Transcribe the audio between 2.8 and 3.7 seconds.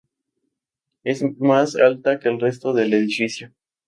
edificio.